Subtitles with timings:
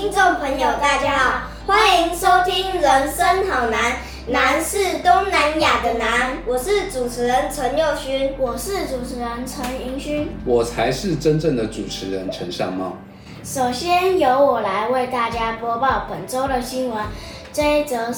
[0.00, 3.92] 听众朋友，大家好，欢迎收听《人生好难》，
[4.28, 6.38] 难是东南亚的难。
[6.46, 12.96] 我是主持人陈佑勋，我是主持人陈云勋，我才是真正的主持人陈尚茂。
[13.44, 17.04] 首先由我来为大家播报本周的新闻。
[17.52, 18.10] 这一则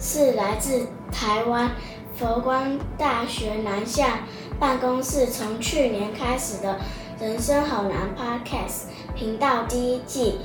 [0.00, 1.72] 是来自台湾
[2.16, 4.08] 佛光大学南向
[4.58, 6.78] 办公室从去年开始的
[7.22, 8.84] 《人生好难》Podcast
[9.14, 10.38] 频道第一季，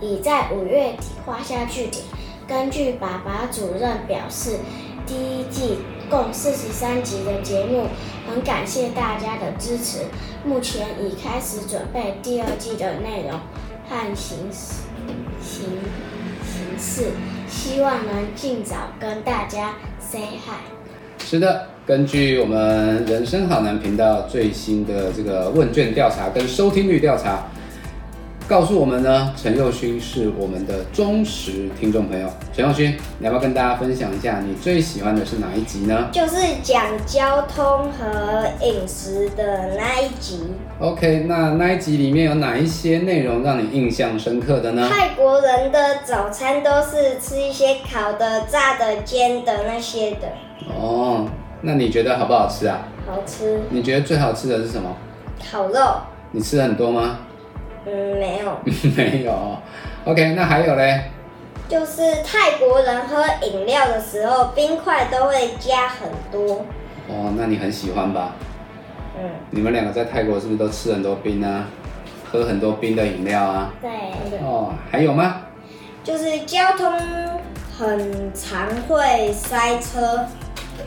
[0.00, 2.04] 已在五月底画下句点。
[2.46, 4.58] 根据爸爸主任表示，
[5.06, 5.78] 第一季
[6.10, 7.86] 共四十三集的节目，
[8.28, 10.00] 很感谢大家的支持。
[10.44, 13.40] 目前已开始准备第二季的内容
[13.88, 14.50] 和形
[15.40, 15.66] 形
[16.42, 17.12] 形式，
[17.48, 20.60] 希望能尽早跟大家 say hi。
[21.18, 27.44] 是的，根据我们人生好男频道最新的这个问卷调查跟收听率调查，
[28.46, 32.28] 告诉我们呢，陈佑勋是我们的忠实听众朋友。
[32.52, 40.40] 陈佑勋，你要不要跟大家分享一下你最喜欢的是哪一集呢就是讲交通和饮食的那一集。
[40.78, 44.90] ？OK，那那一集里面有哪一些内容让你印象深刻的呢？
[44.90, 50.28] 泰国人的早餐都是吃一些烤的、炸的、煎的那些的，
[50.68, 51.26] 哦，
[51.62, 52.86] 那你觉得好不好吃啊？
[53.06, 53.62] 好吃。
[53.70, 54.94] 你觉得最好吃的是什么？
[55.50, 55.80] 烤肉，
[56.32, 57.20] 你吃很多吗？
[57.86, 58.58] 嗯，没有。
[58.96, 59.58] 没有。
[60.04, 61.02] OK，那还有嘞？
[61.68, 66.64] 就是泰国人喝饮料的时候，冰块都会加很多。
[67.08, 68.32] 哦，那你很喜欢吧？
[69.18, 71.66] 嗯，你们两个在泰国是不是都吃很多冰啊？
[72.30, 73.72] 喝很多冰的饮料啊？
[73.80, 73.90] 对，
[74.42, 75.42] 哦，还有吗？
[76.02, 76.92] 就是交通
[77.78, 80.26] 很常会塞车。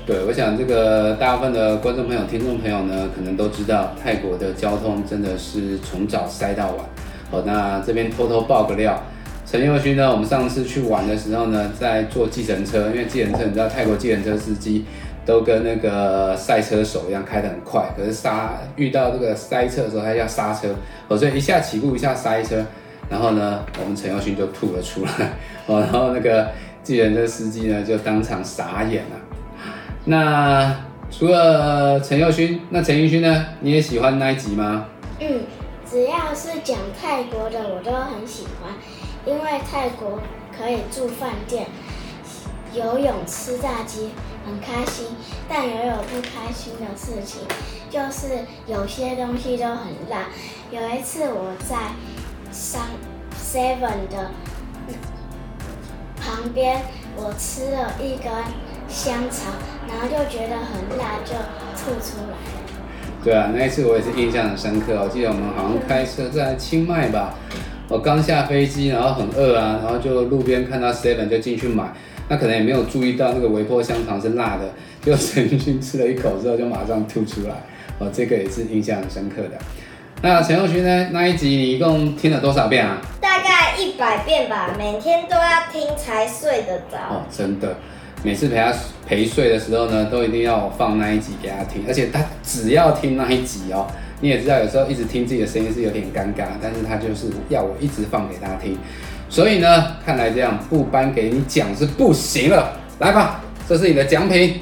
[0.06, 6.86] 对，我想这个大部分的观众朋友、听众朋友呢，可能都知道泰国的交通真的是从早塞到晚。
[7.30, 9.04] 好，那这边偷偷爆个料，
[9.46, 14.86] 陈佑勋呢，我们上次去玩的时候呢，在坐计程车，因为计程车你知道泰国计程车司机
[15.26, 20.70] 都跟那个赛车手一样开得很快，可是刹遇到这个塞车的时候，他要刹车，
[21.10, 22.64] 哦，所以一下起步，一下刹车，
[23.10, 25.34] 然后呢，我们陈佑勋就吐了出来，
[25.66, 26.48] 哦，然后那个
[26.82, 29.20] 计程车司机呢就当场傻眼了。
[30.10, 30.74] 那
[31.12, 33.46] 除了陈佑勋，那陈奕迅呢？
[33.60, 34.86] 你也喜欢那一集吗？
[35.20, 35.42] 嗯，
[35.86, 38.72] 只要是讲泰国的我都很喜欢，
[39.26, 40.22] 因为泰国
[40.58, 41.68] 可以住饭店、
[42.74, 44.12] 游泳、吃炸鸡，
[44.46, 45.08] 很开心。
[45.50, 47.42] 但也有不开心的事情，
[47.90, 50.30] 就是有些东西都很辣。
[50.72, 51.76] 有一次我在
[52.50, 52.82] 三
[53.38, 54.32] Seven 的
[56.18, 56.82] 旁边，
[57.18, 58.32] 我吃了一根
[58.88, 59.54] 香肠，
[59.88, 61.34] 然后就觉得很辣，就
[61.76, 62.58] 吐出来了。
[63.24, 65.02] 对啊，那一次我也是印象很深刻哦。
[65.04, 67.36] 我记得我们好像开车在清迈吧，
[67.90, 71.92] 我刚下飞机，然后很饿啊，然后就路边看到 Seven 就进去买，
[72.30, 77.56] 那可能也没有注意到那个微波香肠是辣的，就陈奕迅吃了一口之后就马上吐出来，
[78.00, 79.58] 哦，这个也是印象很深刻的。
[80.22, 81.10] 那陈奕迅呢？
[81.12, 83.02] 那一集你一共听了多少遍啊？
[83.20, 86.98] 大概一百遍吧，每天都要听才睡得着。
[87.10, 87.76] 哦，真的，
[88.28, 88.74] 每次陪他
[89.08, 93.88] 陪睡的时候呢，都一定要我放那一集给他听，而且他只要听那一集哦。
[94.20, 98.78] 你也知道，有时候一直听自己的声音是有点尴尬，但是他就是要我一直放给他听，
[99.30, 102.74] 所以呢，看来这样不颁给你奖是不行了。
[103.00, 104.60] 来吧，这是你的奖品。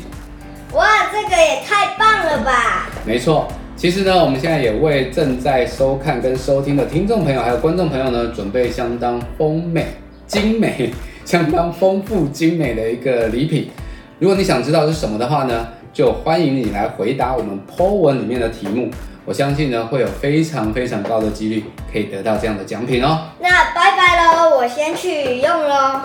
[0.73, 2.87] 哇，这个也太棒了吧！
[3.03, 9.87] 没错，其实呢，我们现在也为正在收看跟收听的听众朋友还有观众朋友呢，准备相当丰美、
[10.27, 10.93] 精美、
[11.25, 13.69] 相当丰富、精美的一个礼品。
[14.19, 18.91] 如果你想知道是什么的话呢，就欢迎你来回答我们 Po 文里面的题目。
[19.25, 23.21] 我相信呢，会有非常非常高的几率可以得到这样的奖品哦。
[23.39, 26.01] 那拜拜喽，我先去用喽。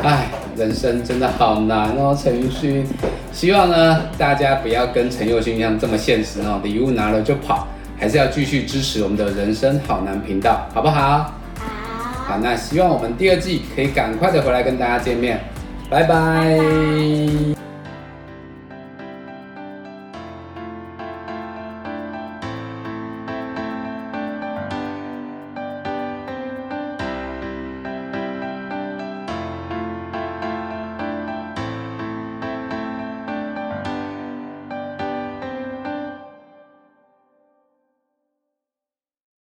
[0.00, 2.86] 唉，人生真的好难哦，陈奕迅。
[3.32, 7.66] 希望呢，大家不要跟陈奕迅一样这么现实哦，礼物拿了就跑，
[7.98, 10.88] 还是要继续支持我们的人生好男频道，好不？
[10.88, 11.32] 好，
[12.26, 15.40] 好，那希望我们第二季可以赶快的回来跟大家见面，
[15.88, 17.65] 拜拜。